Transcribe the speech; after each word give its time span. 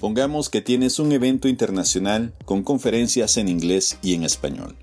Pongamos 0.00 0.48
que 0.48 0.60
tienes 0.60 1.00
un 1.00 1.10
evento 1.10 1.48
internacional 1.48 2.32
con 2.44 2.62
conferencias 2.62 3.36
en 3.36 3.48
inglés 3.48 3.98
y 4.00 4.14
en 4.14 4.22
español, 4.22 4.76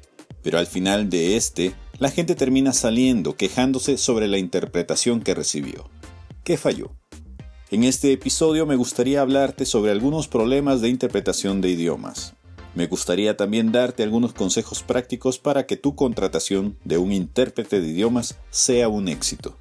pero 0.44 0.57
al 0.60 0.68
final 0.68 1.10
de 1.10 1.38
este, 1.38 1.73
la 2.00 2.12
gente 2.12 2.36
termina 2.36 2.73
saliendo 2.73 3.38
quejándose 3.38 3.98
sobre 3.98 4.28
la 4.28 4.39
interpretación 4.39 5.21
que 5.21 5.34
recibió. 5.34 5.89
¿Qué 6.43 6.57
falló? 6.57 6.91
En 7.71 7.86
este 7.86 8.12
episodio 8.12 8.66
me 8.66 8.75
gustaría 8.75 9.21
hablarte 9.21 9.66
sobre 9.66 9.93
algunos 9.93 10.28
problemas 10.28 10.82
de 10.82 10.89
interpretación 10.89 11.61
de 11.61 11.70
idiomas. 11.70 12.34
Me 12.75 12.88
gustaría 12.88 13.38
también 13.38 13.71
darte 13.71 14.04
algunos 14.04 14.34
consejos 14.34 14.84
prácticos 14.84 15.39
para 15.39 15.66
que 15.66 15.77
tu 15.77 15.95
contratación 15.95 16.77
de 16.84 16.97
un 16.97 17.13
intérprete 17.13 17.79
de 17.79 17.88
idiomas 17.88 18.38
sea 18.50 18.89
un 18.89 19.07
éxito. 19.07 19.57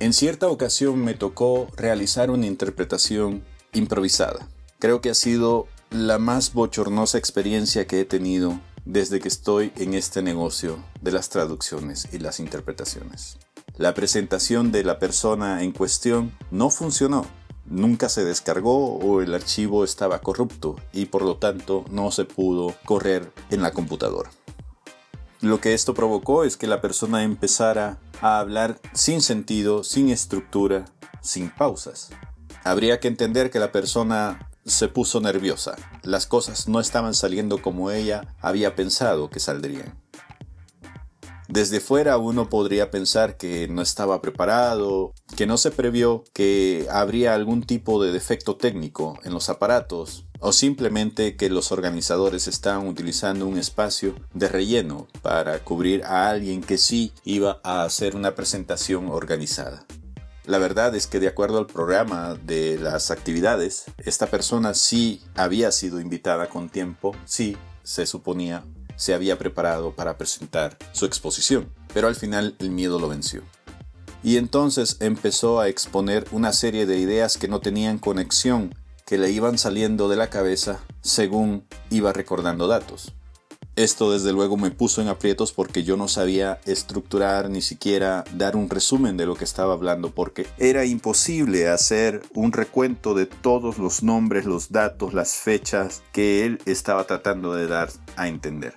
En 0.00 0.12
cierta 0.12 0.48
ocasión 0.48 0.98
me 0.98 1.14
tocó 1.14 1.68
realizar 1.76 2.32
una 2.32 2.46
interpretación 2.46 3.44
improvisada. 3.72 4.48
Creo 4.78 5.00
que 5.00 5.10
ha 5.10 5.14
sido 5.14 5.66
la 5.90 6.18
más 6.18 6.52
bochornosa 6.52 7.18
experiencia 7.18 7.86
que 7.86 8.00
he 8.00 8.04
tenido 8.04 8.58
desde 8.84 9.20
que 9.20 9.28
estoy 9.28 9.72
en 9.76 9.94
este 9.94 10.22
negocio 10.22 10.78
de 11.00 11.12
las 11.12 11.28
traducciones 11.28 12.08
y 12.12 12.18
las 12.18 12.40
interpretaciones. 12.40 13.38
La 13.76 13.94
presentación 13.94 14.72
de 14.72 14.84
la 14.84 14.98
persona 14.98 15.62
en 15.62 15.72
cuestión 15.72 16.36
no 16.50 16.70
funcionó. 16.70 17.24
Nunca 17.64 18.08
se 18.08 18.24
descargó 18.24 18.96
o 18.96 19.22
el 19.22 19.34
archivo 19.34 19.84
estaba 19.84 20.20
corrupto 20.20 20.76
y 20.92 21.06
por 21.06 21.22
lo 21.22 21.36
tanto 21.36 21.84
no 21.90 22.10
se 22.10 22.24
pudo 22.24 22.74
correr 22.84 23.32
en 23.50 23.62
la 23.62 23.72
computadora. 23.72 24.30
Lo 25.40 25.60
que 25.60 25.74
esto 25.74 25.94
provocó 25.94 26.44
es 26.44 26.56
que 26.56 26.66
la 26.66 26.80
persona 26.80 27.22
empezara 27.22 27.98
a 28.20 28.38
hablar 28.38 28.80
sin 28.92 29.20
sentido, 29.22 29.84
sin 29.84 30.10
estructura, 30.10 30.84
sin 31.20 31.50
pausas. 31.50 32.10
Habría 32.64 33.00
que 33.00 33.08
entender 33.08 33.50
que 33.50 33.58
la 33.58 33.72
persona 33.72 34.48
se 34.64 34.88
puso 34.88 35.20
nerviosa. 35.20 35.76
Las 36.02 36.26
cosas 36.26 36.68
no 36.68 36.80
estaban 36.80 37.14
saliendo 37.14 37.60
como 37.60 37.90
ella 37.90 38.34
había 38.40 38.76
pensado 38.76 39.30
que 39.30 39.40
saldrían. 39.40 40.00
Desde 41.48 41.80
fuera 41.80 42.16
uno 42.16 42.48
podría 42.48 42.90
pensar 42.90 43.36
que 43.36 43.68
no 43.68 43.82
estaba 43.82 44.22
preparado, 44.22 45.12
que 45.36 45.46
no 45.46 45.58
se 45.58 45.70
previó 45.70 46.24
que 46.32 46.86
habría 46.90 47.34
algún 47.34 47.64
tipo 47.64 48.02
de 48.02 48.10
defecto 48.10 48.56
técnico 48.56 49.18
en 49.24 49.34
los 49.34 49.50
aparatos 49.50 50.24
o 50.40 50.52
simplemente 50.52 51.36
que 51.36 51.50
los 51.50 51.70
organizadores 51.70 52.48
estaban 52.48 52.88
utilizando 52.88 53.46
un 53.46 53.58
espacio 53.58 54.14
de 54.32 54.48
relleno 54.48 55.08
para 55.20 55.58
cubrir 55.58 56.04
a 56.04 56.30
alguien 56.30 56.62
que 56.62 56.78
sí 56.78 57.12
iba 57.24 57.60
a 57.62 57.82
hacer 57.84 58.16
una 58.16 58.34
presentación 58.34 59.08
organizada. 59.08 59.84
La 60.44 60.58
verdad 60.58 60.94
es 60.94 61.06
que 61.06 61.20
de 61.20 61.28
acuerdo 61.28 61.58
al 61.58 61.66
programa 61.66 62.34
de 62.34 62.78
las 62.78 63.10
actividades, 63.10 63.84
esta 63.98 64.26
persona 64.26 64.74
sí 64.74 65.22
había 65.34 65.70
sido 65.70 66.00
invitada 66.00 66.48
con 66.48 66.68
tiempo, 66.68 67.14
sí 67.24 67.56
se 67.84 68.06
suponía 68.06 68.64
se 68.96 69.14
había 69.14 69.38
preparado 69.38 69.92
para 69.92 70.16
presentar 70.16 70.76
su 70.92 71.06
exposición, 71.06 71.72
pero 71.92 72.08
al 72.08 72.14
final 72.14 72.54
el 72.58 72.70
miedo 72.70 72.98
lo 72.98 73.08
venció. 73.08 73.42
Y 74.22 74.36
entonces 74.36 74.96
empezó 75.00 75.60
a 75.60 75.68
exponer 75.68 76.26
una 76.30 76.52
serie 76.52 76.86
de 76.86 76.98
ideas 76.98 77.36
que 77.36 77.48
no 77.48 77.60
tenían 77.60 77.98
conexión, 77.98 78.74
que 79.04 79.18
le 79.18 79.30
iban 79.30 79.58
saliendo 79.58 80.08
de 80.08 80.16
la 80.16 80.30
cabeza 80.30 80.80
según 81.00 81.66
iba 81.90 82.12
recordando 82.12 82.68
datos. 82.68 83.12
Esto 83.74 84.12
desde 84.12 84.34
luego 84.34 84.58
me 84.58 84.70
puso 84.70 85.00
en 85.00 85.08
aprietos 85.08 85.52
porque 85.52 85.82
yo 85.82 85.96
no 85.96 86.06
sabía 86.06 86.60
estructurar 86.66 87.48
ni 87.48 87.62
siquiera 87.62 88.22
dar 88.34 88.54
un 88.54 88.68
resumen 88.68 89.16
de 89.16 89.24
lo 89.24 89.34
que 89.34 89.44
estaba 89.44 89.72
hablando 89.72 90.10
porque 90.10 90.46
era 90.58 90.84
imposible 90.84 91.68
hacer 91.68 92.22
un 92.34 92.52
recuento 92.52 93.14
de 93.14 93.24
todos 93.24 93.78
los 93.78 94.02
nombres, 94.02 94.44
los 94.44 94.72
datos, 94.72 95.14
las 95.14 95.36
fechas 95.36 96.02
que 96.12 96.44
él 96.44 96.60
estaba 96.66 97.04
tratando 97.04 97.54
de 97.54 97.66
dar 97.66 97.88
a 98.16 98.28
entender. 98.28 98.74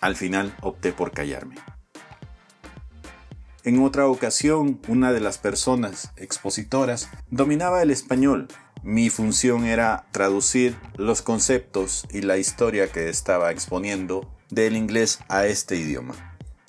Al 0.00 0.16
final 0.16 0.56
opté 0.62 0.92
por 0.92 1.10
callarme. 1.10 1.56
En 3.64 3.82
otra 3.82 4.06
ocasión, 4.06 4.80
una 4.88 5.12
de 5.12 5.20
las 5.20 5.36
personas 5.36 6.10
expositoras 6.16 7.10
dominaba 7.30 7.82
el 7.82 7.90
español 7.90 8.48
mi 8.82 9.10
función 9.10 9.64
era 9.64 10.06
traducir 10.12 10.76
los 10.96 11.22
conceptos 11.22 12.06
y 12.10 12.22
la 12.22 12.38
historia 12.38 12.88
que 12.88 13.08
estaba 13.08 13.50
exponiendo 13.50 14.28
del 14.50 14.76
inglés 14.76 15.20
a 15.28 15.46
este 15.46 15.76
idioma. 15.76 16.14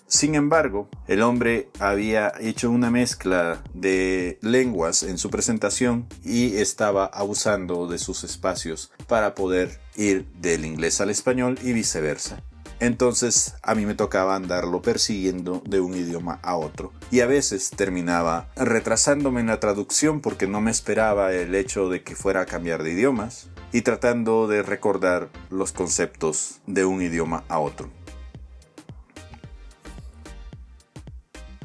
Sin 0.07 0.35
embargo, 0.35 0.89
el 1.07 1.23
hombre 1.23 1.69
había 1.79 2.31
hecho 2.39 2.69
una 2.69 2.91
mezcla 2.91 3.63
de 3.73 4.37
lenguas 4.41 5.01
en 5.01 5.17
su 5.17 5.31
presentación 5.31 6.07
y 6.23 6.57
estaba 6.57 7.05
abusando 7.05 7.87
de 7.87 7.97
sus 7.97 8.23
espacios 8.23 8.91
para 9.07 9.33
poder 9.33 9.79
ir 9.95 10.27
del 10.33 10.65
inglés 10.65 11.01
al 11.01 11.09
español 11.09 11.57
y 11.63 11.73
viceversa. 11.73 12.43
Entonces 12.79 13.55
a 13.61 13.75
mí 13.75 13.85
me 13.85 13.95
tocaba 13.95 14.35
andarlo 14.35 14.81
persiguiendo 14.81 15.61
de 15.65 15.79
un 15.79 15.95
idioma 15.95 16.39
a 16.43 16.55
otro. 16.55 16.91
Y 17.11 17.21
a 17.21 17.27
veces 17.27 17.69
terminaba 17.69 18.49
retrasándome 18.55 19.41
en 19.41 19.47
la 19.47 19.59
traducción 19.59 20.21
porque 20.21 20.47
no 20.47 20.61
me 20.61 20.71
esperaba 20.71 21.33
el 21.33 21.55
hecho 21.55 21.89
de 21.89 22.03
que 22.03 22.15
fuera 22.15 22.41
a 22.41 22.45
cambiar 22.45 22.83
de 22.83 22.91
idiomas 22.91 23.49
y 23.71 23.81
tratando 23.81 24.47
de 24.47 24.63
recordar 24.63 25.29
los 25.49 25.71
conceptos 25.71 26.59
de 26.67 26.85
un 26.85 27.01
idioma 27.01 27.43
a 27.47 27.59
otro. 27.59 27.89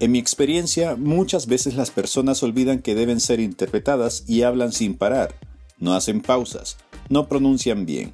En 0.00 0.12
mi 0.12 0.20
experiencia, 0.20 0.94
muchas 0.94 1.48
veces 1.48 1.74
las 1.74 1.90
personas 1.90 2.44
olvidan 2.44 2.82
que 2.82 2.94
deben 2.94 3.18
ser 3.18 3.40
interpretadas 3.40 4.22
y 4.28 4.42
hablan 4.42 4.72
sin 4.72 4.96
parar, 4.96 5.34
no 5.78 5.94
hacen 5.94 6.20
pausas, 6.20 6.76
no 7.08 7.28
pronuncian 7.28 7.84
bien, 7.84 8.12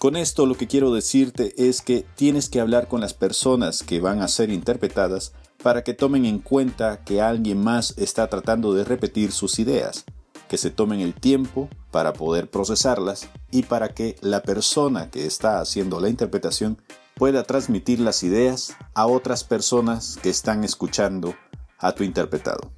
con 0.00 0.16
esto 0.16 0.46
lo 0.46 0.54
que 0.54 0.66
quiero 0.66 0.94
decirte 0.94 1.52
es 1.58 1.82
que 1.82 2.06
tienes 2.14 2.48
que 2.48 2.58
hablar 2.58 2.88
con 2.88 3.02
las 3.02 3.12
personas 3.12 3.82
que 3.82 4.00
van 4.00 4.22
a 4.22 4.28
ser 4.28 4.48
interpretadas 4.48 5.34
para 5.62 5.84
que 5.84 5.92
tomen 5.92 6.24
en 6.24 6.38
cuenta 6.38 7.04
que 7.04 7.20
alguien 7.20 7.62
más 7.62 7.92
está 7.98 8.26
tratando 8.30 8.72
de 8.72 8.84
repetir 8.84 9.30
sus 9.30 9.58
ideas, 9.58 10.06
que 10.48 10.56
se 10.56 10.70
tomen 10.70 11.00
el 11.00 11.12
tiempo 11.12 11.68
para 11.90 12.14
poder 12.14 12.48
procesarlas 12.48 13.28
y 13.50 13.64
para 13.64 13.90
que 13.90 14.16
la 14.22 14.40
persona 14.40 15.10
que 15.10 15.26
está 15.26 15.60
haciendo 15.60 16.00
la 16.00 16.08
interpretación 16.08 16.80
pueda 17.14 17.42
transmitir 17.42 18.00
las 18.00 18.22
ideas 18.22 18.74
a 18.94 19.06
otras 19.06 19.44
personas 19.44 20.18
que 20.22 20.30
están 20.30 20.64
escuchando 20.64 21.34
a 21.76 21.92
tu 21.92 22.04
interpretado. 22.04 22.72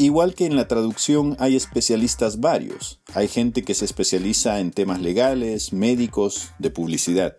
Igual 0.00 0.36
que 0.36 0.46
en 0.46 0.54
la 0.54 0.68
traducción 0.68 1.36
hay 1.40 1.56
especialistas 1.56 2.38
varios. 2.38 3.00
Hay 3.14 3.26
gente 3.26 3.64
que 3.64 3.74
se 3.74 3.84
especializa 3.84 4.60
en 4.60 4.70
temas 4.70 5.00
legales, 5.00 5.72
médicos, 5.72 6.52
de 6.60 6.70
publicidad. 6.70 7.36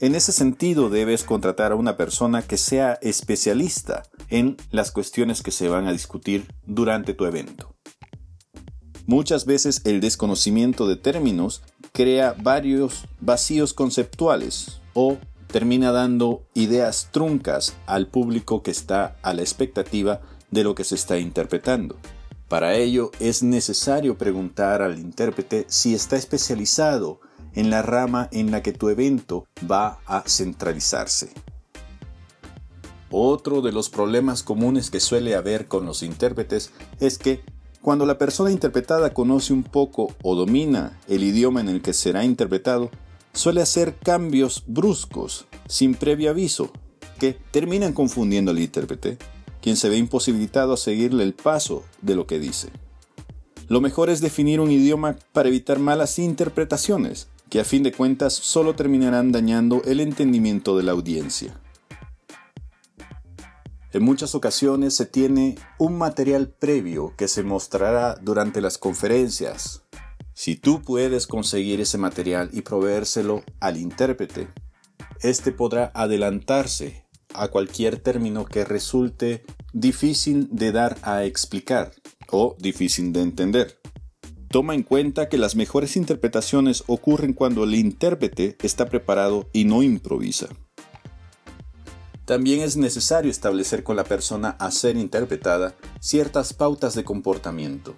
En 0.00 0.16
ese 0.16 0.32
sentido 0.32 0.90
debes 0.90 1.22
contratar 1.22 1.70
a 1.70 1.76
una 1.76 1.96
persona 1.96 2.42
que 2.42 2.56
sea 2.56 2.98
especialista 3.02 4.02
en 4.30 4.56
las 4.72 4.90
cuestiones 4.90 5.42
que 5.42 5.52
se 5.52 5.68
van 5.68 5.86
a 5.86 5.92
discutir 5.92 6.52
durante 6.66 7.14
tu 7.14 7.24
evento. 7.24 7.76
Muchas 9.06 9.46
veces 9.46 9.82
el 9.84 10.00
desconocimiento 10.00 10.88
de 10.88 10.96
términos 10.96 11.62
crea 11.92 12.34
varios 12.36 13.04
vacíos 13.20 13.74
conceptuales 13.74 14.80
o 14.92 15.18
termina 15.46 15.92
dando 15.92 16.42
ideas 16.54 17.10
truncas 17.12 17.76
al 17.86 18.08
público 18.08 18.64
que 18.64 18.72
está 18.72 19.16
a 19.22 19.34
la 19.34 19.42
expectativa 19.42 20.20
de 20.54 20.64
lo 20.64 20.74
que 20.74 20.84
se 20.84 20.94
está 20.94 21.18
interpretando. 21.18 21.96
Para 22.48 22.76
ello 22.76 23.10
es 23.20 23.42
necesario 23.42 24.16
preguntar 24.16 24.80
al 24.80 24.98
intérprete 24.98 25.66
si 25.68 25.94
está 25.94 26.16
especializado 26.16 27.20
en 27.54 27.70
la 27.70 27.82
rama 27.82 28.28
en 28.32 28.50
la 28.50 28.62
que 28.62 28.72
tu 28.72 28.88
evento 28.88 29.46
va 29.70 29.98
a 30.06 30.22
centralizarse. 30.26 31.32
Otro 33.10 33.60
de 33.60 33.72
los 33.72 33.90
problemas 33.90 34.42
comunes 34.42 34.90
que 34.90 35.00
suele 35.00 35.34
haber 35.34 35.68
con 35.68 35.86
los 35.86 36.02
intérpretes 36.02 36.70
es 37.00 37.18
que 37.18 37.42
cuando 37.80 38.06
la 38.06 38.18
persona 38.18 38.50
interpretada 38.50 39.12
conoce 39.12 39.52
un 39.52 39.62
poco 39.62 40.14
o 40.22 40.34
domina 40.34 40.98
el 41.08 41.22
idioma 41.22 41.60
en 41.60 41.68
el 41.68 41.82
que 41.82 41.92
será 41.92 42.24
interpretado, 42.24 42.90
suele 43.32 43.60
hacer 43.60 43.96
cambios 43.96 44.64
bruscos, 44.66 45.46
sin 45.68 45.94
previo 45.94 46.30
aviso, 46.30 46.70
que 47.18 47.38
terminan 47.50 47.92
confundiendo 47.92 48.50
al 48.50 48.58
intérprete 48.58 49.18
quien 49.64 49.78
se 49.78 49.88
ve 49.88 49.96
imposibilitado 49.96 50.74
a 50.74 50.76
seguirle 50.76 51.24
el 51.24 51.32
paso 51.32 51.84
de 52.02 52.14
lo 52.14 52.26
que 52.26 52.38
dice. 52.38 52.68
Lo 53.66 53.80
mejor 53.80 54.10
es 54.10 54.20
definir 54.20 54.60
un 54.60 54.70
idioma 54.70 55.16
para 55.32 55.48
evitar 55.48 55.78
malas 55.78 56.18
interpretaciones, 56.18 57.28
que 57.48 57.60
a 57.60 57.64
fin 57.64 57.82
de 57.82 57.90
cuentas 57.90 58.34
solo 58.34 58.74
terminarán 58.74 59.32
dañando 59.32 59.80
el 59.86 60.00
entendimiento 60.00 60.76
de 60.76 60.82
la 60.82 60.92
audiencia. 60.92 61.58
En 63.94 64.04
muchas 64.04 64.34
ocasiones 64.34 64.94
se 64.94 65.06
tiene 65.06 65.54
un 65.78 65.96
material 65.96 66.50
previo 66.50 67.14
que 67.16 67.26
se 67.26 67.42
mostrará 67.42 68.16
durante 68.16 68.60
las 68.60 68.76
conferencias. 68.76 69.82
Si 70.34 70.56
tú 70.56 70.82
puedes 70.82 71.26
conseguir 71.26 71.80
ese 71.80 71.96
material 71.96 72.50
y 72.52 72.60
proveérselo 72.60 73.42
al 73.60 73.78
intérprete, 73.78 74.46
éste 75.22 75.52
podrá 75.52 75.90
adelantarse 75.94 77.03
a 77.34 77.48
cualquier 77.48 77.98
término 77.98 78.44
que 78.44 78.64
resulte 78.64 79.44
difícil 79.72 80.48
de 80.50 80.72
dar 80.72 80.96
a 81.02 81.24
explicar. 81.24 81.92
o 82.30 82.56
difícil 82.58 83.12
de 83.12 83.20
entender. 83.20 83.78
Toma 84.48 84.74
en 84.74 84.82
cuenta 84.82 85.28
que 85.28 85.36
las 85.36 85.56
mejores 85.56 85.96
interpretaciones 85.96 86.84
ocurren 86.86 87.32
cuando 87.32 87.64
el 87.64 87.74
intérprete 87.74 88.56
está 88.62 88.86
preparado 88.86 89.48
y 89.52 89.64
no 89.64 89.82
improvisa. 89.82 90.48
También 92.24 92.60
es 92.60 92.76
necesario 92.76 93.30
establecer 93.30 93.82
con 93.82 93.96
la 93.96 94.04
persona 94.04 94.56
a 94.58 94.70
ser 94.70 94.96
interpretada 94.96 95.74
ciertas 96.00 96.54
pautas 96.54 96.94
de 96.94 97.04
comportamiento. 97.04 97.94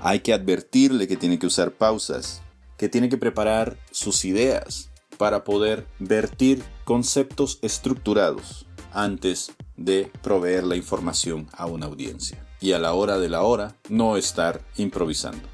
Hay 0.00 0.20
que 0.20 0.32
advertirle 0.32 1.08
que 1.08 1.16
tiene 1.16 1.38
que 1.38 1.46
usar 1.46 1.72
pausas, 1.72 2.42
que 2.76 2.88
tiene 2.88 3.08
que 3.08 3.18
preparar 3.18 3.76
sus 3.90 4.24
ideas 4.24 4.90
para 5.18 5.42
poder 5.42 5.86
vertir 5.98 6.62
conceptos 6.84 7.58
estructurados 7.62 8.66
antes 8.94 9.52
de 9.76 10.10
proveer 10.22 10.64
la 10.64 10.76
información 10.76 11.48
a 11.52 11.66
una 11.66 11.86
audiencia. 11.86 12.46
Y 12.60 12.72
a 12.72 12.78
la 12.78 12.94
hora 12.94 13.18
de 13.18 13.28
la 13.28 13.42
hora, 13.42 13.76
no 13.90 14.16
estar 14.16 14.62
improvisando. 14.76 15.46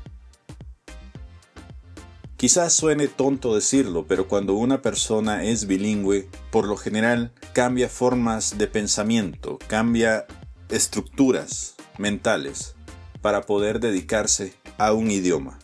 Quizás 2.37 2.73
suene 2.73 3.09
tonto 3.09 3.55
decirlo, 3.55 4.07
pero 4.07 4.29
cuando 4.29 4.55
una 4.55 4.81
persona 4.81 5.45
es 5.45 5.67
bilingüe, 5.67 6.29
por 6.51 6.67
lo 6.67 6.77
general 6.77 7.33
cambia 7.53 7.89
formas 7.89 8.57
de 8.57 8.67
pensamiento, 8.67 9.59
cambia 9.67 10.27
estructuras 10.71 11.75
mentales 11.99 12.77
para 13.21 13.43
poder 13.43 13.81
dedicarse 13.81 14.55
a 14.79 14.93
un 14.93 15.11
idioma. 15.11 15.59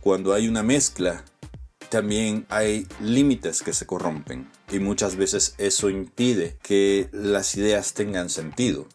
Cuando 0.00 0.34
hay 0.34 0.48
una 0.48 0.62
mezcla, 0.62 1.24
también 1.88 2.44
hay 2.50 2.86
límites 3.00 3.62
que 3.62 3.72
se 3.72 3.86
corrompen 3.86 4.57
y 4.70 4.78
muchas 4.78 5.16
veces 5.16 5.54
eso 5.58 5.90
impide 5.90 6.58
que 6.62 7.08
las 7.12 7.56
ideas 7.56 7.94
tengan 7.94 8.30
sentido. 8.30 8.86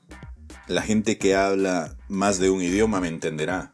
La 0.67 0.81
gente 0.81 1.17
que 1.17 1.35
habla 1.35 1.97
más 2.07 2.39
de 2.39 2.49
un 2.49 2.61
idioma 2.61 3.01
me 3.01 3.07
entenderá. 3.07 3.73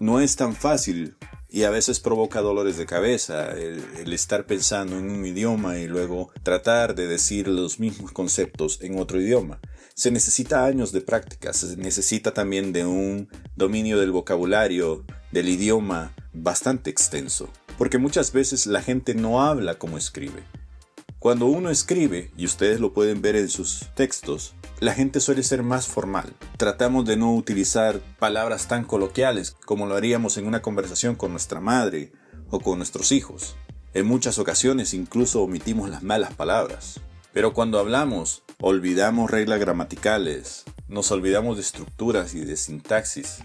No 0.00 0.20
es 0.20 0.36
tan 0.36 0.54
fácil 0.54 1.16
y 1.50 1.62
a 1.62 1.70
veces 1.70 2.00
provoca 2.00 2.40
dolores 2.40 2.76
de 2.76 2.86
cabeza 2.86 3.52
el, 3.52 4.12
estar 4.12 4.46
pensando 4.46 4.98
en 4.98 5.10
un 5.10 5.24
idioma 5.24 5.78
y 5.78 5.86
luego 5.86 6.30
tratar 6.42 6.94
de 6.94 7.06
decir 7.06 7.48
los 7.48 7.80
mismos 7.80 8.12
conceptos 8.12 8.78
en 8.82 8.98
otro 8.98 9.20
idioma. 9.20 9.60
Se 9.94 10.10
necesita 10.10 10.66
años 10.66 10.92
de 10.92 11.00
práctica, 11.00 11.52
se 11.52 11.76
necesita 11.76 12.34
también 12.34 12.72
de 12.72 12.84
un 12.84 13.28
dominio 13.56 13.98
del 13.98 14.12
vocabulario, 14.12 15.04
del 15.32 15.48
idioma 15.48 16.14
bastante 16.32 16.90
extenso, 16.90 17.48
porque 17.78 17.98
muchas 17.98 18.32
veces 18.32 18.66
la 18.66 18.82
gente 18.82 19.14
no 19.14 19.42
habla 19.42 19.76
como 19.76 19.96
escribe. 19.98 20.44
Cuando 21.18 21.46
uno 21.46 21.68
escribe, 21.68 22.30
y 22.36 22.44
ustedes 22.44 22.78
lo 22.78 22.92
pueden 22.92 23.20
ver 23.20 23.34
en 23.34 23.48
sus 23.48 23.88
textos, 23.96 24.54
la 24.78 24.94
gente 24.94 25.18
suele 25.18 25.42
ser 25.42 25.64
más 25.64 25.88
formal. 25.88 26.32
Tratamos 26.56 27.06
de 27.06 27.16
no 27.16 27.34
utilizar 27.34 27.98
palabras 28.20 28.68
tan 28.68 28.84
coloquiales 28.84 29.56
como 29.66 29.86
lo 29.86 29.96
haríamos 29.96 30.36
en 30.36 30.46
una 30.46 30.62
conversación 30.62 31.16
con 31.16 31.32
nuestra 31.32 31.60
madre 31.60 32.12
o 32.50 32.60
con 32.60 32.78
nuestros 32.78 33.10
hijos. 33.10 33.56
En 33.94 34.06
muchas 34.06 34.38
ocasiones 34.38 34.94
incluso 34.94 35.42
omitimos 35.42 35.90
las 35.90 36.04
malas 36.04 36.34
palabras. 36.34 37.00
Pero 37.32 37.52
cuando 37.52 37.80
hablamos, 37.80 38.44
olvidamos 38.60 39.28
reglas 39.28 39.58
gramaticales, 39.58 40.66
nos 40.86 41.10
olvidamos 41.10 41.56
de 41.56 41.62
estructuras 41.62 42.34
y 42.34 42.44
de 42.44 42.56
sintaxis, 42.56 43.38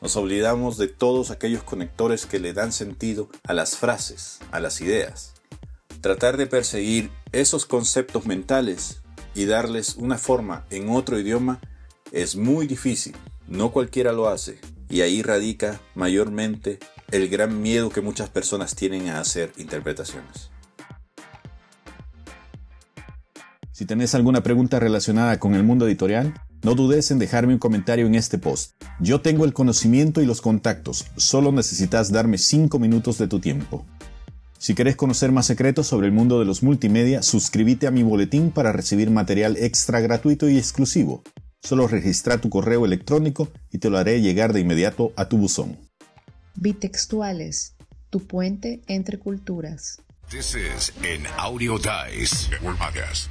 nos 0.00 0.16
olvidamos 0.16 0.78
de 0.78 0.88
todos 0.88 1.30
aquellos 1.30 1.62
conectores 1.62 2.26
que 2.26 2.40
le 2.40 2.54
dan 2.54 2.72
sentido 2.72 3.28
a 3.44 3.54
las 3.54 3.76
frases, 3.76 4.40
a 4.50 4.58
las 4.58 4.80
ideas. 4.80 5.34
Tratar 6.00 6.38
de 6.38 6.46
perseguir 6.46 7.10
esos 7.30 7.66
conceptos 7.66 8.24
mentales 8.24 9.02
y 9.34 9.44
darles 9.44 9.96
una 9.96 10.16
forma 10.16 10.64
en 10.70 10.88
otro 10.88 11.18
idioma 11.18 11.60
es 12.10 12.36
muy 12.36 12.66
difícil. 12.66 13.14
No 13.46 13.70
cualquiera 13.70 14.12
lo 14.12 14.28
hace. 14.28 14.58
Y 14.88 15.02
ahí 15.02 15.22
radica 15.22 15.78
mayormente 15.94 16.78
el 17.10 17.28
gran 17.28 17.60
miedo 17.60 17.90
que 17.90 18.00
muchas 18.00 18.30
personas 18.30 18.74
tienen 18.74 19.10
a 19.10 19.20
hacer 19.20 19.52
interpretaciones. 19.58 20.50
Si 23.72 23.84
tenés 23.84 24.14
alguna 24.14 24.42
pregunta 24.42 24.80
relacionada 24.80 25.38
con 25.38 25.54
el 25.54 25.64
mundo 25.64 25.86
editorial, 25.86 26.32
no 26.62 26.74
dudes 26.74 27.10
en 27.10 27.18
dejarme 27.18 27.52
un 27.52 27.58
comentario 27.58 28.06
en 28.06 28.14
este 28.14 28.38
post. 28.38 28.72
Yo 29.00 29.20
tengo 29.20 29.44
el 29.44 29.52
conocimiento 29.52 30.22
y 30.22 30.26
los 30.26 30.40
contactos, 30.40 31.06
solo 31.16 31.52
necesitas 31.52 32.10
darme 32.10 32.38
5 32.38 32.78
minutos 32.78 33.18
de 33.18 33.28
tu 33.28 33.38
tiempo. 33.38 33.86
Si 34.60 34.74
querés 34.74 34.94
conocer 34.94 35.32
más 35.32 35.46
secretos 35.46 35.86
sobre 35.86 36.06
el 36.06 36.12
mundo 36.12 36.38
de 36.38 36.44
los 36.44 36.62
multimedia, 36.62 37.22
suscríbete 37.22 37.86
a 37.86 37.90
mi 37.90 38.02
boletín 38.02 38.50
para 38.50 38.72
recibir 38.72 39.10
material 39.10 39.56
extra 39.56 40.00
gratuito 40.00 40.50
y 40.50 40.58
exclusivo. 40.58 41.22
Solo 41.62 41.88
registra 41.88 42.42
tu 42.42 42.50
correo 42.50 42.84
electrónico 42.84 43.48
y 43.72 43.78
te 43.78 43.88
lo 43.88 43.96
haré 43.96 44.20
llegar 44.20 44.52
de 44.52 44.60
inmediato 44.60 45.14
a 45.16 45.30
tu 45.30 45.38
buzón. 45.38 45.78
Bitextuales, 46.56 47.74
tu 48.10 48.26
puente 48.26 48.82
entre 48.86 49.18
culturas. 49.18 50.02
This 50.28 50.54
is 50.54 50.92
an 50.98 51.26
Audio 51.38 51.78
Dice 51.78 52.50
Network 52.50 52.76
Podcast. 52.76 53.30